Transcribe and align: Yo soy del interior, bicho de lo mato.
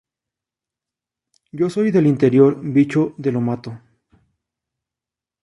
Yo 1.51 1.69
soy 1.69 1.91
del 1.91 2.07
interior, 2.07 2.59
bicho 2.59 3.13
de 3.17 3.31
lo 3.31 3.39
mato. 3.39 3.79